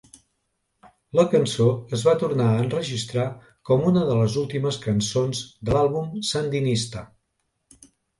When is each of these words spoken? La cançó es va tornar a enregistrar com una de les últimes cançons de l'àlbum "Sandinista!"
La 1.17 1.23
cançó 1.33 1.65
es 1.97 2.05
va 2.07 2.15
tornar 2.23 2.47
a 2.53 2.63
enregistrar 2.63 3.25
com 3.69 3.85
una 3.89 4.05
de 4.07 4.15
les 4.21 4.37
últimes 4.45 4.79
cançons 4.87 5.43
de 5.69 5.77
l'àlbum 5.77 6.09
"Sandinista!" 6.31 7.05